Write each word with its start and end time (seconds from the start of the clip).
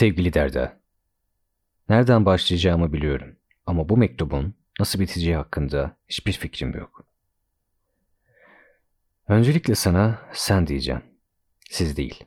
Sevgili 0.00 0.32
Derda, 0.32 0.80
nereden 1.88 2.26
başlayacağımı 2.26 2.92
biliyorum 2.92 3.36
ama 3.66 3.88
bu 3.88 3.96
mektubun 3.96 4.54
nasıl 4.80 5.00
biteceği 5.00 5.36
hakkında 5.36 5.96
hiçbir 6.08 6.32
fikrim 6.32 6.78
yok. 6.78 7.04
Öncelikle 9.28 9.74
sana 9.74 10.18
sen 10.32 10.66
diyeceğim, 10.66 11.02
siz 11.70 11.96
değil. 11.96 12.24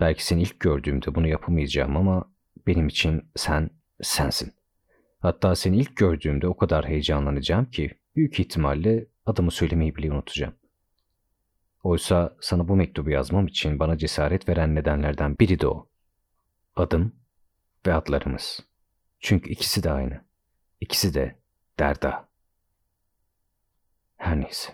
Belki 0.00 0.26
seni 0.26 0.42
ilk 0.42 0.60
gördüğümde 0.60 1.14
bunu 1.14 1.28
yapamayacağım 1.28 1.96
ama 1.96 2.30
benim 2.66 2.88
için 2.88 3.30
sen 3.36 3.70
sensin. 4.02 4.52
Hatta 5.20 5.54
seni 5.54 5.76
ilk 5.76 5.96
gördüğümde 5.96 6.48
o 6.48 6.56
kadar 6.56 6.88
heyecanlanacağım 6.88 7.70
ki 7.70 7.90
büyük 8.16 8.40
ihtimalle 8.40 9.06
adımı 9.26 9.50
söylemeyi 9.50 9.96
bile 9.96 10.12
unutacağım. 10.12 10.54
Oysa 11.82 12.36
sana 12.40 12.68
bu 12.68 12.76
mektubu 12.76 13.10
yazmam 13.10 13.46
için 13.46 13.78
bana 13.78 13.98
cesaret 13.98 14.48
veren 14.48 14.74
nedenlerden 14.74 15.38
biri 15.38 15.60
de 15.60 15.66
o. 15.66 15.87
Adım 16.78 17.12
ve 17.86 17.94
adlarımız. 17.94 18.60
Çünkü 19.20 19.50
ikisi 19.50 19.82
de 19.82 19.90
aynı. 19.90 20.24
İkisi 20.80 21.14
de 21.14 21.38
Derda. 21.78 22.28
Her 24.16 24.40
neyse. 24.40 24.72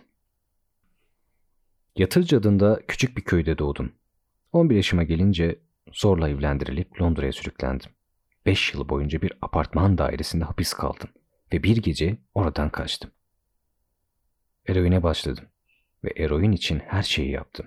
Yatırcı 1.96 2.38
adında 2.38 2.80
küçük 2.88 3.16
bir 3.16 3.24
köyde 3.24 3.59
doğdum. 3.59 3.93
11 4.52 4.77
yaşıma 4.77 5.02
gelince 5.02 5.59
zorla 5.93 6.29
evlendirilip 6.29 7.01
Londra'ya 7.01 7.32
sürüklendim. 7.32 7.91
5 8.46 8.74
yıl 8.74 8.88
boyunca 8.88 9.23
bir 9.23 9.32
apartman 9.43 9.98
dairesinde 9.98 10.45
hapis 10.45 10.73
kaldım 10.73 11.10
ve 11.52 11.62
bir 11.62 11.77
gece 11.77 12.18
oradan 12.34 12.71
kaçtım. 12.71 13.10
Eroine 14.66 15.02
başladım 15.02 15.45
ve 16.05 16.10
eroin 16.16 16.52
için 16.52 16.79
her 16.79 17.02
şeyi 17.02 17.30
yaptım. 17.30 17.66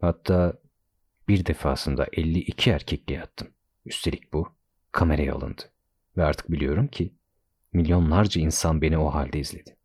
Hatta 0.00 0.62
bir 1.28 1.46
defasında 1.46 2.06
52 2.12 2.70
erkekle 2.70 3.14
yattım. 3.14 3.51
Üstelik 3.86 4.32
bu 4.32 4.48
kameraya 4.92 5.34
alındı. 5.34 5.62
Ve 6.16 6.24
artık 6.24 6.50
biliyorum 6.50 6.88
ki 6.88 7.12
milyonlarca 7.72 8.40
insan 8.40 8.82
beni 8.82 8.98
o 8.98 9.14
halde 9.14 9.38
izledi. 9.38 9.76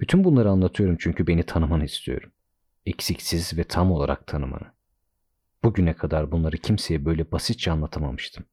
Bütün 0.00 0.24
bunları 0.24 0.50
anlatıyorum 0.50 0.96
çünkü 1.00 1.26
beni 1.26 1.42
tanımanı 1.42 1.84
istiyorum. 1.84 2.32
Eksiksiz 2.86 3.58
ve 3.58 3.64
tam 3.64 3.92
olarak 3.92 4.26
tanımanı. 4.26 4.72
Bugüne 5.64 5.94
kadar 5.94 6.32
bunları 6.32 6.56
kimseye 6.58 7.04
böyle 7.04 7.32
basitçe 7.32 7.70
anlatamamıştım. 7.70 8.44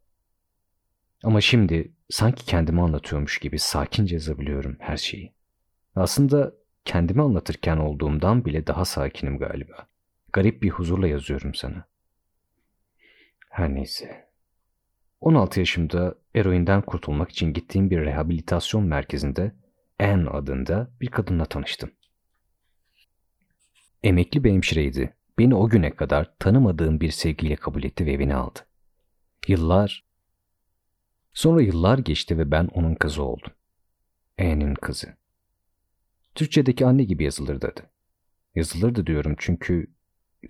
Ama 1.24 1.42
şimdi 1.42 1.94
sanki 2.10 2.46
kendimi 2.46 2.82
anlatıyormuş 2.82 3.40
gibi 3.40 3.60
sakince 3.60 4.16
yazabiliyorum 4.16 4.76
her 4.80 4.98
şeyi. 4.98 5.34
Aslında 5.96 6.54
kendimi 6.86 7.22
anlatırken 7.22 7.78
olduğumdan 7.78 8.46
bile 8.46 8.68
daha 8.68 8.86
sakinim 8.86 9.38
galiba. 9.38 9.88
Garip 10.34 10.64
bir 10.64 10.70
huzurla 10.70 11.08
yazıyorum 11.08 11.54
sana. 11.54 11.86
Her 13.56 13.74
neyse. 13.74 14.30
16 15.22 15.60
yaşımda 15.60 16.16
eroinden 16.36 16.82
kurtulmak 16.82 17.30
için 17.30 17.54
gittiğim 17.54 17.90
bir 17.90 18.02
rehabilitasyon 18.02 18.84
merkezinde 18.84 19.56
Anne 20.00 20.30
adında 20.30 20.92
bir 21.02 21.08
kadınla 21.08 21.46
tanıştım. 21.46 21.92
Emekli 24.04 24.44
bir 24.44 24.52
hemşireydi. 24.52 25.14
Beni 25.38 25.56
o 25.56 25.70
güne 25.70 25.96
kadar 25.96 26.34
tanımadığım 26.40 27.02
bir 27.02 27.12
sevgiyle 27.12 27.56
kabul 27.56 27.84
etti 27.84 28.06
ve 28.06 28.12
evine 28.12 28.36
aldı. 28.36 28.60
Yıllar, 29.48 30.06
sonra 31.34 31.62
yıllar 31.62 31.98
geçti 31.98 32.38
ve 32.38 32.52
ben 32.52 32.70
onun 32.74 32.96
kızı 32.96 33.24
oldum. 33.24 33.54
Anne'in 34.40 34.76
kızı. 34.76 35.18
Türkçedeki 36.36 36.86
anne 36.86 37.04
gibi 37.04 37.24
yazılırdı 37.24 37.68
adı. 37.68 37.90
Yazılırdı 38.56 39.08
diyorum 39.08 39.36
çünkü 39.38 39.88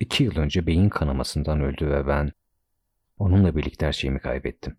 iki 0.00 0.24
yıl 0.24 0.36
önce 0.36 0.66
beyin 0.66 0.88
kanamasından 0.88 1.60
öldü 1.60 1.90
ve 1.90 2.06
ben 2.06 2.32
onunla 3.18 3.56
birlikte 3.56 3.86
her 3.86 3.92
şeyimi 3.92 4.18
kaybettim. 4.18 4.76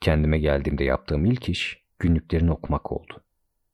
Kendime 0.00 0.38
geldiğimde 0.38 0.84
yaptığım 0.84 1.24
ilk 1.24 1.48
iş 1.48 1.84
günlüklerini 1.98 2.52
okumak 2.52 2.92
oldu. 2.92 3.24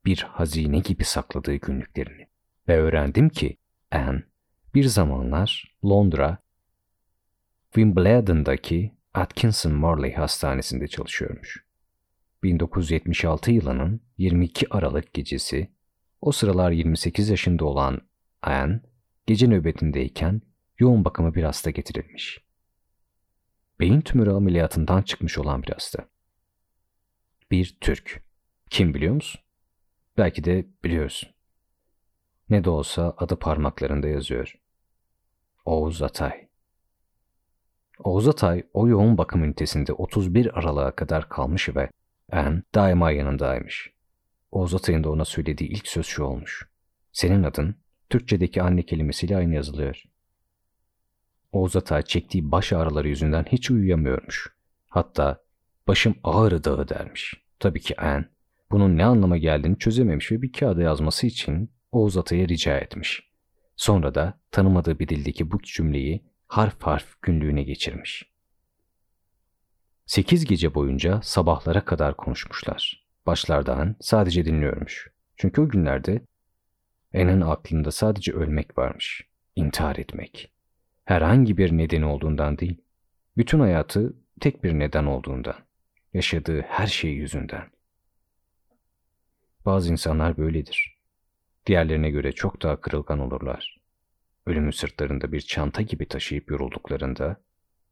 Bir 0.05 0.27
hazine 0.29 0.79
gibi 0.79 1.03
sakladığı 1.03 1.55
günlüklerini. 1.55 2.27
Ve 2.67 2.77
öğrendim 2.77 3.29
ki 3.29 3.57
Anne 3.91 4.23
bir 4.75 4.83
zamanlar 4.83 5.77
Londra, 5.85 6.37
Wimbledon'daki 7.65 8.95
Atkinson 9.13 9.73
Morley 9.73 10.13
Hastanesi'nde 10.13 10.87
çalışıyormuş. 10.87 11.65
1976 12.43 13.51
yılının 13.51 14.01
22 14.17 14.67
Aralık 14.69 15.13
gecesi 15.13 15.71
o 16.21 16.31
sıralar 16.31 16.71
28 16.71 17.29
yaşında 17.29 17.65
olan 17.65 18.01
Anne, 18.41 18.81
gece 19.25 19.47
nöbetindeyken 19.47 20.41
yoğun 20.79 21.05
bakıma 21.05 21.35
bir 21.35 21.43
hasta 21.43 21.69
getirilmiş. 21.69 22.39
Beyin 23.81 24.01
tümörü 24.01 24.31
ameliyatından 24.31 25.01
çıkmış 25.01 25.37
olan 25.37 25.63
bir 25.63 25.71
hasta. 25.71 26.05
Bir 27.51 27.77
Türk. 27.81 28.23
Kim 28.69 28.93
biliyor 28.93 29.13
musun? 29.13 29.41
Belki 30.17 30.43
de 30.43 30.65
biliyorsun. 30.83 31.29
Ne 32.49 32.63
de 32.63 32.69
olsa 32.69 33.13
adı 33.17 33.35
parmaklarında 33.35 34.07
yazıyor. 34.07 34.55
Oğuz 35.65 36.01
Atay. 36.01 36.47
Oğuz 37.99 38.27
Atay 38.27 38.63
o 38.73 38.87
yoğun 38.87 39.17
bakım 39.17 39.43
ünitesinde 39.43 39.93
31 39.93 40.59
Aralık'a 40.59 40.95
kadar 40.95 41.29
kalmış 41.29 41.75
ve 41.75 41.89
en 42.31 42.63
daima 42.75 43.11
yanındaymış. 43.11 43.93
Oğuz 44.51 44.75
Atay'ın 44.75 45.03
da 45.03 45.11
ona 45.11 45.25
söylediği 45.25 45.69
ilk 45.69 45.87
söz 45.87 46.05
şu 46.05 46.23
olmuş. 46.23 46.69
Senin 47.11 47.43
adın 47.43 47.75
Türkçedeki 48.09 48.61
anne 48.61 48.83
kelimesiyle 48.83 49.37
aynı 49.37 49.55
yazılıyor. 49.55 50.03
Oğuz 51.51 51.75
Atay 51.75 52.01
çektiği 52.01 52.51
baş 52.51 52.73
ağrıları 52.73 53.07
yüzünden 53.07 53.45
hiç 53.51 53.71
uyuyamıyormuş. 53.71 54.53
Hatta 54.89 55.43
başım 55.87 56.15
ağrı 56.23 56.63
dağı 56.63 56.89
dermiş. 56.89 57.33
Tabii 57.59 57.81
ki 57.81 57.95
en 58.01 58.25
bunun 58.71 58.97
ne 58.97 59.05
anlama 59.05 59.37
geldiğini 59.37 59.79
çözememiş 59.79 60.31
ve 60.31 60.41
bir 60.41 60.51
kağıda 60.51 60.81
yazması 60.81 61.27
için 61.27 61.71
Oğuz 61.91 62.17
Atay'a 62.17 62.47
rica 62.47 62.77
etmiş. 62.77 63.31
Sonra 63.75 64.15
da 64.15 64.39
tanımadığı 64.51 64.99
bir 64.99 65.07
dildeki 65.07 65.51
bu 65.51 65.61
cümleyi 65.61 66.23
harf 66.47 66.81
harf 66.81 67.21
günlüğüne 67.21 67.63
geçirmiş. 67.63 68.31
Sekiz 70.05 70.45
gece 70.45 70.73
boyunca 70.73 71.19
sabahlara 71.23 71.85
kadar 71.85 72.17
konuşmuşlar. 72.17 73.07
Başlardan 73.25 73.95
sadece 73.99 74.45
dinliyormuş. 74.45 75.07
Çünkü 75.37 75.61
o 75.61 75.69
günlerde 75.69 76.25
En'in 77.13 77.41
aklında 77.41 77.91
sadece 77.91 78.33
ölmek 78.33 78.77
varmış. 78.77 79.27
İntihar 79.55 79.95
etmek. 79.95 80.50
Herhangi 81.11 81.57
bir 81.57 81.71
nedeni 81.71 82.05
olduğundan 82.05 82.57
değil. 82.57 82.77
Bütün 83.37 83.59
hayatı 83.59 84.13
tek 84.39 84.63
bir 84.63 84.79
neden 84.79 85.05
olduğundan. 85.05 85.55
Yaşadığı 86.13 86.61
her 86.61 86.87
şey 86.87 87.11
yüzünden. 87.11 87.71
Bazı 89.65 89.91
insanlar 89.91 90.37
böyledir. 90.37 90.97
Diğerlerine 91.65 92.09
göre 92.09 92.31
çok 92.31 92.61
daha 92.61 92.81
kırılgan 92.81 93.19
olurlar. 93.19 93.81
Ölümü 94.45 94.73
sırtlarında 94.73 95.31
bir 95.31 95.41
çanta 95.41 95.81
gibi 95.81 96.07
taşıyıp 96.07 96.51
yorulduklarında 96.51 97.41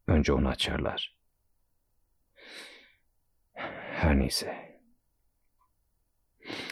önce 0.08 0.34
onu 0.34 0.48
açarlar. 0.48 1.16
Her 3.94 4.20
neyse. 4.20 4.78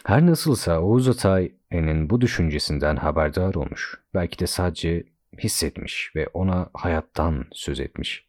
Her 0.04 0.26
nasılsa 0.26 0.80
Oğuz 0.80 1.08
Atay'ın 1.08 2.10
bu 2.10 2.20
düşüncesinden 2.20 2.96
haberdar 2.96 3.54
olmuş. 3.54 4.00
Belki 4.14 4.38
de 4.38 4.46
sadece 4.46 5.04
hissetmiş 5.38 6.12
ve 6.16 6.26
ona 6.26 6.70
hayattan 6.74 7.46
söz 7.52 7.80
etmiş. 7.80 8.28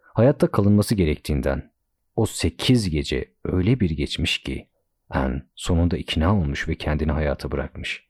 Hayatta 0.00 0.50
kalınması 0.50 0.94
gerektiğinden 0.94 1.72
o 2.16 2.26
sekiz 2.26 2.90
gece 2.90 3.34
öyle 3.44 3.80
bir 3.80 3.90
geçmiş 3.90 4.38
ki 4.38 4.68
en 5.14 5.48
sonunda 5.54 5.96
ikna 5.96 6.36
olmuş 6.36 6.68
ve 6.68 6.74
kendini 6.74 7.12
hayata 7.12 7.50
bırakmış. 7.50 8.08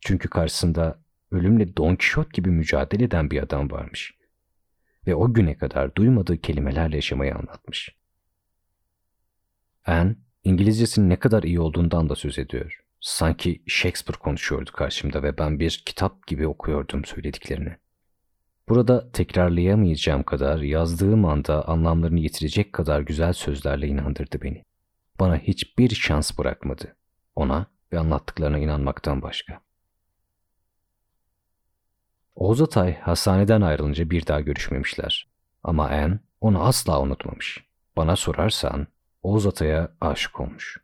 Çünkü 0.00 0.28
karşısında 0.28 1.02
ölümle 1.30 1.76
Don 1.76 1.96
Quixote 1.96 2.30
gibi 2.32 2.50
mücadele 2.50 3.04
eden 3.04 3.30
bir 3.30 3.42
adam 3.42 3.70
varmış. 3.70 4.14
Ve 5.06 5.14
o 5.14 5.34
güne 5.34 5.56
kadar 5.56 5.94
duymadığı 5.94 6.40
kelimelerle 6.40 6.96
yaşamayı 6.96 7.34
anlatmış. 7.34 7.96
Anne, 9.84 10.16
İngilizcesinin 10.44 11.10
ne 11.10 11.18
kadar 11.18 11.42
iyi 11.42 11.60
olduğundan 11.60 12.08
da 12.08 12.14
söz 12.14 12.38
ediyor. 12.38 12.84
Sanki 13.00 13.62
Shakespeare 13.66 14.18
konuşuyordu 14.18 14.72
karşımda 14.72 15.22
ve 15.22 15.38
ben 15.38 15.60
bir 15.60 15.82
kitap 15.86 16.26
gibi 16.26 16.46
okuyordum 16.46 17.04
söylediklerini. 17.04 17.76
Burada 18.68 19.12
tekrarlayamayacağım 19.12 20.22
kadar 20.22 20.58
yazdığım 20.58 21.24
anda 21.24 21.68
anlamlarını 21.68 22.20
yitirecek 22.20 22.72
kadar 22.72 23.00
güzel 23.00 23.32
sözlerle 23.32 23.86
inandırdı 23.86 24.42
beni. 24.42 24.64
Bana 25.20 25.38
hiçbir 25.38 25.90
şans 25.90 26.38
bırakmadı. 26.38 26.96
Ona 27.36 27.66
ve 27.92 27.98
anlattıklarına 27.98 28.58
inanmaktan 28.58 29.22
başka. 29.22 29.60
Oğuz 32.34 32.62
Atay 32.62 33.00
hastaneden 33.00 33.60
ayrılınca 33.60 34.10
bir 34.10 34.26
daha 34.26 34.40
görüşmemişler. 34.40 35.30
Ama 35.64 35.90
En 35.90 36.20
onu 36.40 36.64
asla 36.64 37.00
unutmamış. 37.00 37.64
Bana 37.96 38.16
sorarsan 38.16 38.86
Oğuz 39.22 39.46
Atay'a 39.46 39.96
aşık 40.00 40.40
olmuş. 40.40 40.80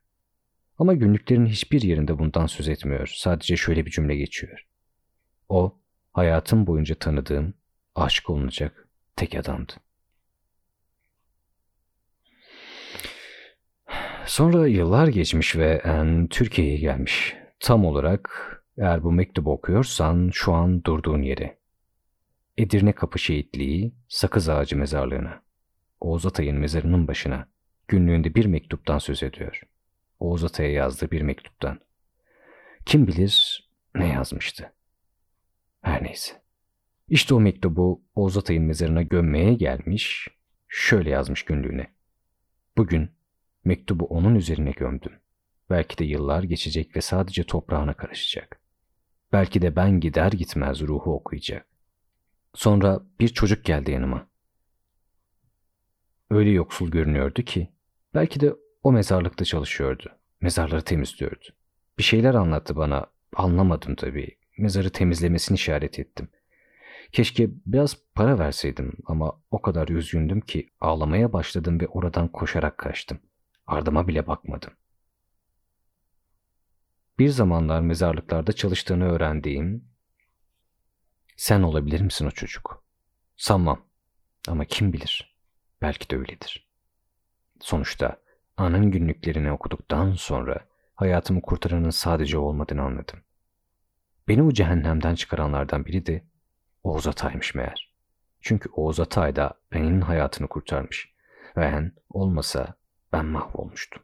Ama 0.78 0.94
günlüklerin 0.94 1.46
hiçbir 1.46 1.82
yerinde 1.82 2.19
bundan 2.19 2.46
söz 2.46 2.69
etmiyor. 2.69 3.12
Sadece 3.17 3.56
şöyle 3.56 3.87
bir 3.87 3.90
cümle 3.90 4.17
geçiyor. 4.17 4.67
O, 5.49 5.78
hayatım 6.12 6.67
boyunca 6.67 6.94
tanıdığım, 6.94 7.55
aşık 7.94 8.31
olunacak 8.31 8.88
tek 9.17 9.34
adamdı. 9.34 9.73
Sonra 14.26 14.67
yıllar 14.67 15.08
geçmiş 15.08 15.56
ve 15.56 15.82
en 15.84 16.26
Türkiye'ye 16.26 16.76
gelmiş. 16.76 17.37
Tam 17.61 17.84
olarak 17.84 18.52
eğer 18.79 19.05
bu 19.05 19.12
mektubu 19.12 19.52
okuyorsan 19.52 20.31
şu 20.32 20.52
an 20.52 20.84
durduğun 20.84 21.22
yeri. 21.22 21.56
Edirne 22.56 22.93
Kapı 22.93 23.19
Şehitliği, 23.19 23.94
Sakız 24.08 24.49
Ağacı 24.49 24.76
Mezarlığı'na. 24.76 25.43
Oğuz 26.00 26.26
Atay'ın 26.26 26.58
mezarının 26.58 27.08
başına. 27.08 27.49
Günlüğünde 27.88 28.34
bir 28.34 28.46
mektuptan 28.46 28.99
söz 28.99 29.22
ediyor.'' 29.22 29.75
Oğuz 30.18 30.44
Atay'a 30.44 30.72
yazdığı 30.72 31.10
bir 31.10 31.22
mektuptan. 31.22 31.80
Kim 32.86 33.06
bilir 33.06 33.66
ne 33.94 34.08
yazmıştı. 34.08 34.72
Her 35.82 36.04
neyse. 36.04 36.42
İşte 37.08 37.34
o 37.34 37.40
mektubu 37.40 38.04
Oğuz 38.14 38.36
Atay'ın 38.36 38.64
mezarına 38.64 39.02
gömmeye 39.02 39.54
gelmiş, 39.54 40.28
şöyle 40.68 41.10
yazmış 41.10 41.44
günlüğüne. 41.44 41.94
Bugün 42.76 43.10
mektubu 43.64 44.04
onun 44.04 44.34
üzerine 44.34 44.70
gömdüm. 44.70 45.12
Belki 45.70 45.98
de 45.98 46.04
yıllar 46.04 46.42
geçecek 46.42 46.96
ve 46.96 47.00
sadece 47.00 47.44
toprağına 47.44 47.94
karışacak. 47.94 48.60
Belki 49.32 49.62
de 49.62 49.76
ben 49.76 50.00
gider 50.00 50.32
gitmez 50.32 50.80
ruhu 50.80 51.14
okuyacak. 51.14 51.66
Sonra 52.54 53.00
bir 53.20 53.28
çocuk 53.28 53.64
geldi 53.64 53.90
yanıma. 53.90 54.28
Öyle 56.30 56.50
yoksul 56.50 56.90
görünüyordu 56.90 57.42
ki, 57.42 57.72
belki 58.14 58.40
de 58.40 58.54
o 58.86 58.92
mezarlıkta 58.92 59.44
çalışıyordu. 59.44 60.18
Mezarları 60.40 60.82
temizliyordu. 60.82 61.44
Bir 61.98 62.02
şeyler 62.02 62.34
anlattı 62.34 62.76
bana, 62.76 63.06
anlamadım 63.36 63.94
tabii. 63.94 64.38
Mezarı 64.58 64.90
temizlemesini 64.90 65.54
işaret 65.54 65.98
ettim. 65.98 66.28
Keşke 67.12 67.50
biraz 67.66 67.96
para 68.14 68.38
verseydim 68.38 68.92
ama 69.06 69.40
o 69.50 69.62
kadar 69.62 69.88
üzgündüm 69.88 70.40
ki 70.40 70.70
ağlamaya 70.80 71.32
başladım 71.32 71.80
ve 71.80 71.86
oradan 71.88 72.28
koşarak 72.28 72.78
kaçtım. 72.78 73.18
Ardıma 73.66 74.08
bile 74.08 74.26
bakmadım. 74.26 74.72
Bir 77.18 77.28
zamanlar 77.28 77.80
mezarlıklarda 77.80 78.52
çalıştığını 78.52 79.04
öğrendiğim 79.04 79.88
sen 81.36 81.62
olabilir 81.62 82.00
misin 82.00 82.26
o 82.26 82.30
çocuk? 82.30 82.84
Sanmam. 83.36 83.86
Ama 84.48 84.64
kim 84.64 84.92
bilir? 84.92 85.36
Belki 85.82 86.10
de 86.10 86.16
öyledir. 86.16 86.68
Sonuçta 87.60 88.25
anın 88.56 88.91
günlüklerini 88.91 89.53
okuduktan 89.53 90.12
sonra 90.12 90.67
hayatımı 90.94 91.43
kurtaranın 91.43 91.91
sadece 91.91 92.38
olmadığını 92.38 92.82
anladım. 92.82 93.19
Beni 94.29 94.43
o 94.43 94.53
cehennemden 94.53 95.14
çıkaranlardan 95.14 95.87
biri 95.87 96.06
de 96.06 96.25
Oğuz 96.82 97.06
Atay'mış 97.06 97.55
meğer. 97.55 97.94
Çünkü 98.41 98.69
Oğuz 98.69 99.00
Atay 99.00 99.37
da 99.37 99.55
benim 99.73 100.00
hayatını 100.00 100.49
kurtarmış. 100.49 101.14
Ben 101.56 101.93
olmasa 102.11 102.75
ben 103.12 103.26
mahvolmuştum. 103.26 104.03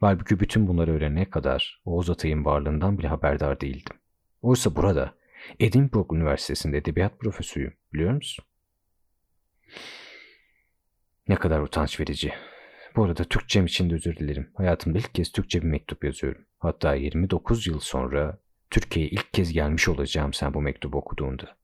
Halbuki 0.00 0.40
bütün 0.40 0.66
bunları 0.66 0.92
öğrenene 0.92 1.30
kadar 1.30 1.82
Oğuz 1.84 2.10
Atay'ın 2.10 2.44
varlığından 2.44 2.98
bile 2.98 3.08
haberdar 3.08 3.60
değildim. 3.60 3.96
Oysa 4.42 4.76
burada 4.76 5.14
Edinburgh 5.60 6.12
Üniversitesi'nde 6.12 6.78
edebiyat 6.78 7.18
profesörüyüm 7.18 7.76
biliyor 7.92 8.12
musun? 8.12 8.44
Ne 11.28 11.36
kadar 11.36 11.60
utanç 11.60 12.00
verici. 12.00 12.32
Bu 12.96 13.04
arada 13.04 13.24
Türkçem 13.24 13.66
için 13.66 13.90
de 13.90 13.94
özür 13.94 14.16
dilerim. 14.16 14.50
Hayatımda 14.54 14.98
ilk 14.98 15.14
kez 15.14 15.32
Türkçe 15.32 15.62
bir 15.62 15.66
mektup 15.66 16.04
yazıyorum. 16.04 16.44
Hatta 16.58 16.94
29 16.94 17.66
yıl 17.66 17.80
sonra 17.80 18.38
Türkiye'ye 18.70 19.10
ilk 19.10 19.32
kez 19.32 19.52
gelmiş 19.52 19.88
olacağım 19.88 20.32
sen 20.32 20.54
bu 20.54 20.62
mektubu 20.62 20.98
okuduğunda. 20.98 21.56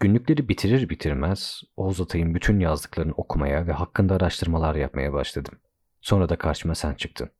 Günlükleri 0.00 0.48
bitirir 0.48 0.88
bitirmez 0.88 1.62
Oğuz 1.76 2.00
Atay'ın 2.00 2.34
bütün 2.34 2.60
yazdıklarını 2.60 3.12
okumaya 3.12 3.66
ve 3.66 3.72
hakkında 3.72 4.14
araştırmalar 4.14 4.74
yapmaya 4.74 5.12
başladım. 5.12 5.58
Sonra 6.00 6.28
da 6.28 6.36
karşıma 6.36 6.74
sen 6.74 6.94
çıktın. 6.94 7.30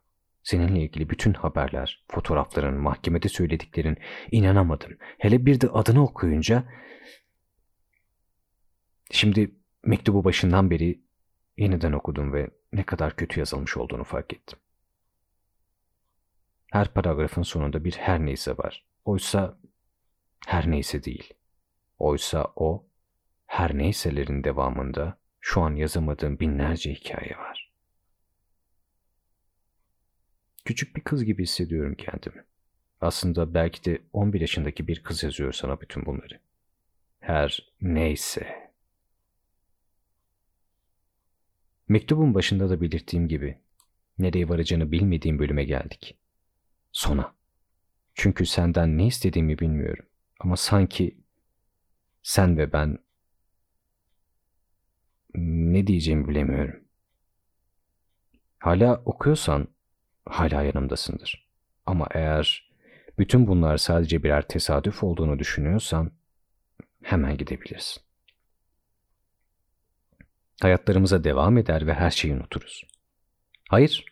Seninle 0.43 0.81
ilgili 0.81 1.11
bütün 1.11 1.33
haberler, 1.35 2.05
fotoğrafların, 2.09 2.75
mahkemede 2.75 3.29
söylediklerin 3.29 3.97
inanamadım. 4.31 4.97
Hele 5.19 5.47
bir 5.47 5.61
de 5.61 5.69
adını 5.69 6.03
okuyunca 6.03 6.65
Şimdi 9.13 9.51
mektubu 9.85 10.25
başından 10.25 10.71
beri 10.71 11.01
yeniden 11.57 11.93
okudum 11.93 12.33
ve 12.33 12.51
ne 12.73 12.83
kadar 12.83 13.17
kötü 13.17 13.41
yazılmış 13.41 13.77
olduğunu 13.77 14.05
fark 14.05 14.33
ettim. 14.33 14.59
Her 16.73 16.95
paragrafın 16.95 17.43
sonunda 17.43 17.85
bir 17.85 17.93
her 17.93 18.27
neyse 18.27 18.59
var. 18.59 18.85
Oysa 19.05 19.59
her 20.47 20.71
neyse 20.71 21.05
değil. 21.05 21.35
Oysa 21.99 22.53
o 22.57 22.87
her 23.47 23.79
neyselerin 23.79 24.45
devamında 24.45 25.19
şu 25.41 25.61
an 25.61 25.75
yazamadığım 25.75 26.41
binlerce 26.41 26.95
hikaye 26.95 27.37
var. 27.39 27.73
Küçük 30.65 30.97
bir 30.97 31.01
kız 31.01 31.25
gibi 31.25 31.43
hissediyorum 31.43 31.95
kendimi. 31.95 32.45
Aslında 33.01 33.55
belki 33.55 33.85
de 33.85 34.03
11 34.13 34.41
yaşındaki 34.41 34.89
bir 34.89 35.03
kız 35.03 35.23
yazıyor 35.23 35.53
sana 35.53 35.81
bütün 35.81 36.07
bunları. 36.07 36.41
Her 37.21 37.73
neyse. 37.81 38.62
Mektubun 41.89 42.35
başında 42.35 42.71
da 42.71 42.81
belirttiğim 42.81 43.29
gibi 43.29 43.59
nereye 44.19 44.49
varacağını 44.49 44.93
bilmediğim 44.93 45.39
bölüme 45.39 45.65
geldik. 45.65 46.19
Sona. 46.93 47.35
Çünkü 48.15 48.47
senden 48.47 48.99
ne 48.99 49.07
istediğimi 49.07 49.59
bilmiyorum. 49.59 50.07
Ama 50.41 50.57
sanki 50.57 51.17
sen 52.23 52.59
ve 52.59 52.73
ben 52.73 52.99
ne 55.35 55.87
diyeceğimi 55.87 56.29
bilemiyorum. 56.29 56.85
Hala 58.59 58.97
okuyorsan 59.05 59.69
hala 60.27 60.63
yanımdasındır. 60.63 61.49
Ama 61.87 62.07
eğer 62.11 62.73
bütün 63.19 63.47
bunlar 63.47 63.77
sadece 63.77 64.23
birer 64.23 64.49
tesadüf 64.49 65.05
olduğunu 65.05 65.39
düşünüyorsan 65.39 66.13
hemen 67.03 67.37
gidebilirsin. 67.37 68.03
Hayatlarımıza 70.63 71.25
devam 71.25 71.59
eder 71.59 71.87
ve 71.87 71.95
her 71.95 72.11
şeyi 72.11 72.35
unuturuz. 72.35 72.85
Hayır, 73.69 74.05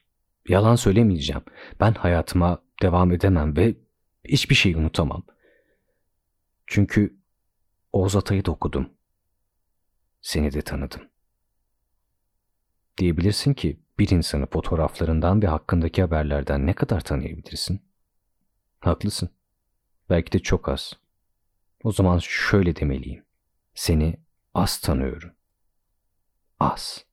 yalan 0.49 0.77
söylemeyeceğim. 0.77 1.43
Ben 1.81 1.93
hayatıma 1.95 2.63
devam 2.83 3.13
edemem 3.13 3.57
ve 3.57 3.75
hiçbir 4.25 4.55
şeyi 4.55 4.77
unutamam. 4.77 5.23
Çünkü 6.67 7.17
Oğuz 7.93 8.17
Atay'ı 8.17 8.45
da 8.45 8.51
okudum. 8.51 8.91
Seni 10.23 10.53
de 10.53 10.63
tanıdım. 10.63 11.01
Diyebilirsin 12.99 13.55
ki 13.55 13.81
bir 13.99 14.09
insanı 14.09 14.47
fotoğraflarından 14.47 15.43
ve 15.43 15.47
hakkındaki 15.47 16.03
haberlerden 16.03 16.67
ne 16.67 16.75
kadar 16.75 17.01
tanıyabilirsin? 17.01 17.83
Haklısın. 18.81 19.31
Belki 20.11 20.33
de 20.33 20.39
çok 20.39 20.69
az. 20.69 20.93
O 21.85 21.93
zaman 21.93 22.19
şöyle 22.19 22.77
demeliyim. 22.77 23.25
Seni 23.75 24.17
az 24.55 24.81
tanıyorum. 24.81 25.33
Az. 26.61 27.05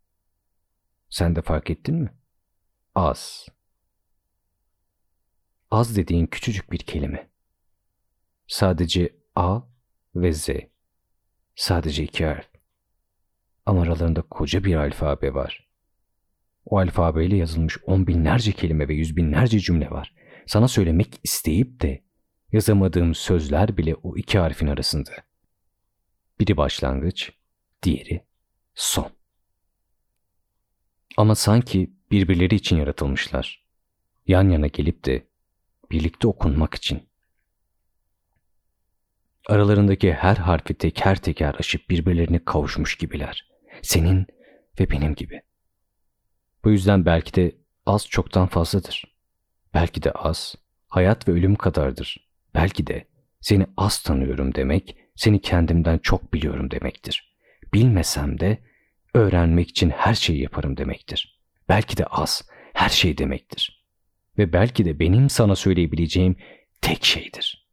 Sen 1.09 1.35
de 1.35 1.41
fark 1.41 1.69
ettin 1.69 1.95
mi? 1.95 2.13
Az. 2.95 3.47
Az 5.71 5.97
dediğin 5.97 6.25
küçücük 6.25 6.71
bir 6.71 6.77
kelime. 6.77 7.29
Sadece 8.47 9.15
A 9.35 9.61
ve 10.15 10.33
Z. 10.33 10.49
Sadece 11.55 12.03
iki 12.03 12.25
harf. 12.25 12.47
Ama 13.65 13.81
aralarında 13.81 14.21
koca 14.21 14.63
bir 14.63 14.75
alfabe 14.75 15.33
var. 15.33 15.69
O 16.65 16.77
alfabeyle 16.77 17.35
yazılmış 17.35 17.77
on 17.83 18.07
binlerce 18.07 18.51
kelime 18.51 18.87
ve 18.87 18.93
yüz 18.93 19.15
binlerce 19.15 19.59
cümle 19.59 19.89
var. 19.89 20.13
Sana 20.45 20.67
söylemek 20.67 21.19
isteyip 21.23 21.81
de 21.81 22.03
yazamadığım 22.51 23.15
sözler 23.15 23.77
bile 23.77 23.95
o 23.95 24.17
iki 24.17 24.39
harfin 24.39 24.67
arasında. 24.67 25.11
Biri 26.39 26.57
başlangıç, 26.57 27.31
diğeri 27.83 28.25
son. 28.75 29.16
Ama 31.17 31.35
sanki 31.35 31.91
birbirleri 32.11 32.55
için 32.55 32.77
yaratılmışlar. 32.77 33.63
Yan 34.27 34.49
yana 34.49 34.67
gelip 34.67 35.05
de 35.05 35.27
birlikte 35.91 36.27
okunmak 36.27 36.75
için. 36.75 37.09
Aralarındaki 39.47 40.13
her 40.13 40.35
harfi 40.35 40.73
teker 40.73 41.15
teker 41.15 41.55
aşıp 41.59 41.89
birbirlerine 41.89 42.45
kavuşmuş 42.45 42.95
gibiler. 42.95 43.49
Senin 43.81 44.27
ve 44.79 44.89
benim 44.89 45.15
gibi. 45.15 45.41
Bu 46.63 46.71
yüzden 46.71 47.05
belki 47.05 47.33
de 47.33 47.55
az 47.85 48.07
çoktan 48.07 48.47
fazladır. 48.47 49.17
Belki 49.73 50.03
de 50.03 50.11
az, 50.11 50.55
hayat 50.87 51.27
ve 51.27 51.31
ölüm 51.31 51.55
kadardır. 51.55 52.29
Belki 52.53 52.87
de 52.87 53.07
seni 53.41 53.65
az 53.77 54.01
tanıyorum 54.01 54.55
demek, 54.55 54.97
seni 55.15 55.41
kendimden 55.41 55.97
çok 55.97 56.33
biliyorum 56.33 56.71
demektir. 56.71 57.35
Bilmesem 57.73 58.39
de 58.39 58.57
öğrenmek 59.13 59.69
için 59.69 59.89
her 59.89 60.13
şeyi 60.13 60.41
yaparım 60.41 60.77
demektir. 60.77 61.41
Belki 61.69 61.97
de 61.97 62.05
az, 62.05 62.49
her 62.73 62.89
şey 62.89 63.17
demektir. 63.17 63.85
Ve 64.37 64.53
belki 64.53 64.85
de 64.85 64.99
benim 64.99 65.29
sana 65.29 65.55
söyleyebileceğim 65.55 66.35
tek 66.81 67.05
şeydir. 67.05 67.67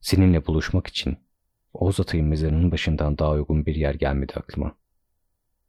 Seninle 0.00 0.46
buluşmak 0.46 0.86
için 0.86 1.18
Oğuz 1.72 2.00
Atay'ın 2.00 2.26
mezarının 2.26 2.72
başından 2.72 3.18
daha 3.18 3.30
uygun 3.30 3.66
bir 3.66 3.74
yer 3.74 3.94
gelmedi 3.94 4.32
aklıma. 4.36 4.76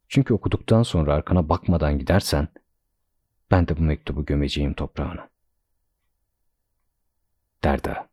Çünkü 0.07 0.33
okuduktan 0.33 0.83
sonra 0.83 1.13
arkana 1.13 1.49
bakmadan 1.49 1.99
gidersen 1.99 2.47
ben 3.51 3.67
de 3.67 3.77
bu 3.77 3.81
mektubu 3.81 4.25
gömeceğim 4.25 4.73
toprağına. 4.73 5.29
Derda 7.63 8.10